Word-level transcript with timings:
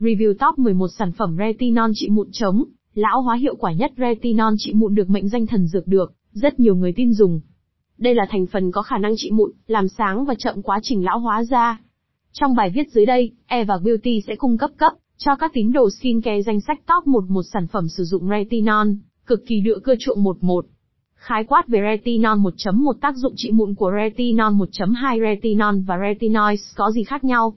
Review 0.00 0.34
top 0.34 0.58
11 0.58 0.88
sản 0.98 1.12
phẩm 1.12 1.36
retinol 1.38 1.90
trị 1.94 2.08
mụn 2.08 2.28
chống, 2.32 2.64
lão 2.94 3.22
hóa 3.22 3.36
hiệu 3.36 3.56
quả 3.56 3.72
nhất 3.72 3.92
retinol 3.96 4.54
trị 4.58 4.72
mụn 4.74 4.94
được 4.94 5.10
mệnh 5.10 5.28
danh 5.28 5.46
thần 5.46 5.66
dược 5.66 5.86
được, 5.86 6.12
rất 6.32 6.60
nhiều 6.60 6.74
người 6.74 6.92
tin 6.92 7.12
dùng. 7.12 7.40
Đây 7.98 8.14
là 8.14 8.26
thành 8.30 8.46
phần 8.46 8.72
có 8.72 8.82
khả 8.82 8.98
năng 8.98 9.12
trị 9.16 9.30
mụn, 9.30 9.50
làm 9.66 9.88
sáng 9.88 10.24
và 10.24 10.34
chậm 10.38 10.62
quá 10.62 10.78
trình 10.82 11.04
lão 11.04 11.18
hóa 11.18 11.44
da. 11.44 11.80
Trong 12.32 12.54
bài 12.54 12.70
viết 12.70 12.90
dưới 12.90 13.06
đây, 13.06 13.32
Eva 13.46 13.78
Beauty 13.84 14.20
sẽ 14.26 14.36
cung 14.36 14.58
cấp 14.58 14.70
cấp 14.76 14.92
cho 15.16 15.36
các 15.36 15.50
tín 15.54 15.72
đồ 15.72 15.90
skincare 15.90 16.42
danh 16.42 16.60
sách 16.60 16.80
top 16.86 17.06
11 17.06 17.42
sản 17.52 17.66
phẩm 17.66 17.88
sử 17.88 18.04
dụng 18.04 18.28
retinol, 18.28 18.88
cực 19.26 19.46
kỳ 19.46 19.60
đựa 19.60 19.78
cơ 19.84 19.96
chuộng 19.98 20.22
11. 20.22 20.66
Khái 21.14 21.44
quát 21.44 21.68
về 21.68 21.80
retinol 21.90 22.38
1.1 22.38 22.92
tác 23.00 23.16
dụng 23.16 23.32
trị 23.36 23.50
mụn 23.50 23.74
của 23.74 23.92
retinol 24.02 24.52
1.2 24.52 25.20
retinol 25.20 25.74
và 25.86 25.98
retinoids 26.02 26.76
có 26.76 26.90
gì 26.90 27.04
khác 27.04 27.24
nhau? 27.24 27.54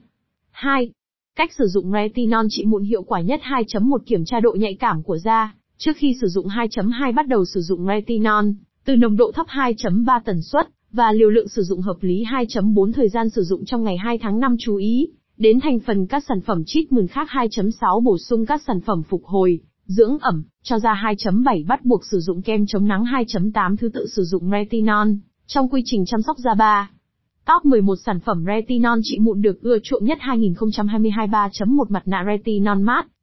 2. 0.50 0.90
Cách 1.36 1.50
sử 1.58 1.66
dụng 1.66 1.92
retinol 1.92 2.46
trị 2.50 2.64
mụn 2.64 2.82
hiệu 2.82 3.02
quả 3.02 3.20
nhất 3.20 3.40
2.1 3.44 3.98
kiểm 3.98 4.24
tra 4.24 4.40
độ 4.40 4.52
nhạy 4.58 4.74
cảm 4.74 5.02
của 5.02 5.18
da. 5.18 5.54
Trước 5.78 5.92
khi 5.96 6.16
sử 6.20 6.26
dụng 6.26 6.46
2.2 6.46 7.14
bắt 7.14 7.28
đầu 7.28 7.44
sử 7.44 7.60
dụng 7.60 7.86
retinol, 7.86 8.44
từ 8.84 8.96
nồng 8.96 9.16
độ 9.16 9.32
thấp 9.32 9.46
2.3 9.48 10.20
tần 10.24 10.42
suất, 10.42 10.68
và 10.92 11.12
liều 11.12 11.30
lượng 11.30 11.48
sử 11.48 11.62
dụng 11.62 11.80
hợp 11.80 11.96
lý 12.00 12.24
2.4 12.24 12.92
thời 12.92 13.08
gian 13.08 13.30
sử 13.30 13.42
dụng 13.42 13.64
trong 13.64 13.84
ngày 13.84 13.96
2 13.96 14.18
tháng 14.18 14.40
5 14.40 14.56
chú 14.58 14.76
ý. 14.76 15.08
Đến 15.36 15.60
thành 15.60 15.78
phần 15.80 16.06
các 16.06 16.24
sản 16.28 16.40
phẩm 16.40 16.62
chít 16.66 16.92
mừng 16.92 17.08
khác 17.08 17.28
2.6 17.30 18.00
bổ 18.00 18.18
sung 18.18 18.46
các 18.46 18.62
sản 18.66 18.80
phẩm 18.80 19.02
phục 19.02 19.24
hồi, 19.24 19.60
dưỡng 19.86 20.18
ẩm, 20.18 20.44
cho 20.62 20.78
ra 20.78 21.02
2.7 21.04 21.66
bắt 21.66 21.84
buộc 21.84 22.04
sử 22.10 22.20
dụng 22.20 22.42
kem 22.42 22.66
chống 22.66 22.88
nắng 22.88 23.04
2.8 23.04 23.76
thứ 23.76 23.88
tự 23.88 24.06
sử 24.16 24.22
dụng 24.24 24.50
retinol, 24.50 25.08
trong 25.46 25.68
quy 25.68 25.82
trình 25.84 26.04
chăm 26.06 26.22
sóc 26.22 26.36
da 26.38 26.54
3. 26.54 26.90
Top 27.46 27.64
11 27.64 27.94
sản 28.06 28.20
phẩm 28.20 28.44
retinol 28.46 28.98
trị 29.02 29.18
mụn 29.18 29.42
được 29.42 29.62
ưa 29.62 29.78
chuộng 29.82 30.04
nhất 30.04 30.18
2022 30.20 31.28
3.1 31.28 31.84
mặt 31.88 32.02
nạ 32.06 32.24
retinol 32.26 32.78
mát, 32.78 33.06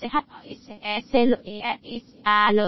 CHICL 0.00 1.34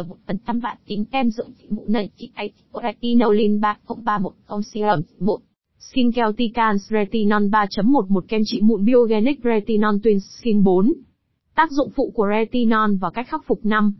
một 0.08 0.16
phần 0.26 0.38
trăm 0.46 0.60
bạn 0.60 0.76
tính 0.86 1.04
kem 1.04 1.30
dưỡng 1.30 1.50
trị 1.58 1.66
mụn 1.70 1.84
nền 1.88 2.08
chị 2.16 2.30
ấy 2.34 2.52
retinolin 2.82 3.60
3031 3.60 4.32
serum 4.72 5.00
1. 5.18 5.38
Skin 5.78 6.12
Celticans 6.12 6.90
Retinol 6.90 7.42
3.11 7.42 8.20
kem 8.20 8.40
trị 8.44 8.60
mụn 8.62 8.84
Biogenic 8.84 9.44
Retinol 9.44 9.94
Twin 9.96 10.18
Skin 10.18 10.62
4. 10.64 10.92
Tác 11.54 11.70
dụng 11.70 11.90
phụ 11.96 12.12
của 12.14 12.26
retinol 12.36 12.96
và 13.00 13.10
cách 13.10 13.26
khắc 13.28 13.46
phục 13.46 13.66
5. 13.66 13.94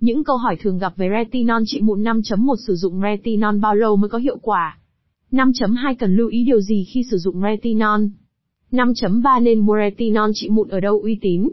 Những 0.00 0.24
câu 0.24 0.36
hỏi 0.36 0.56
thường 0.60 0.78
gặp 0.78 0.96
về 0.96 1.08
retinol 1.18 1.62
trị 1.66 1.80
mụn 1.80 2.02
5.1 2.02 2.54
sử 2.66 2.74
dụng 2.74 3.00
retinol 3.02 3.58
bao 3.58 3.74
lâu 3.74 3.96
mới 3.96 4.08
có 4.08 4.18
hiệu 4.18 4.38
quả? 4.42 4.78
5.2 5.30 5.94
cần 5.98 6.16
lưu 6.16 6.28
ý 6.28 6.44
điều 6.44 6.60
gì 6.60 6.84
khi 6.84 7.02
sử 7.10 7.16
dụng 7.16 7.42
retinol? 7.42 8.00
5.3 8.70 9.42
nên 9.42 9.58
mua 9.58 9.76
retinol 9.76 10.30
trị 10.34 10.48
mụn 10.48 10.68
ở 10.68 10.80
đâu 10.80 11.00
uy 11.00 11.18
tín? 11.20 11.48